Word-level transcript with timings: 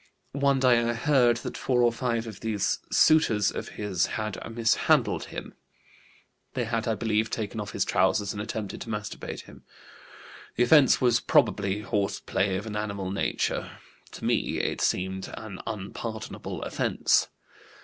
One 0.31 0.59
day 0.59 0.79
I 0.79 0.93
heard 0.93 1.37
that 1.45 1.55
four 1.55 1.83
or 1.83 1.93
five 1.93 2.25
of 2.25 2.39
these 2.39 2.79
suitors 2.91 3.51
of 3.51 3.69
his 3.77 4.07
had 4.17 4.35
mishandled 4.51 5.25
him; 5.25 5.53
they 6.55 6.63
had, 6.63 6.87
I 6.87 6.95
believe, 6.95 7.29
taken 7.29 7.59
off 7.59 7.73
his 7.73 7.85
trousers 7.85 8.33
and 8.33 8.41
attempted 8.41 8.81
to 8.81 8.89
masturbate 8.89 9.41
him. 9.41 9.63
The 10.55 10.63
offense 10.63 11.01
was 11.01 11.19
probably 11.19 11.81
horse 11.81 12.19
play 12.19 12.57
of 12.57 12.65
an 12.65 12.75
animal 12.75 13.11
nature; 13.11 13.73
to 14.13 14.25
me 14.25 14.57
it 14.57 14.81
seemed 14.81 15.31
an 15.37 15.61
unpardonable 15.67 16.63
offense. 16.63 17.27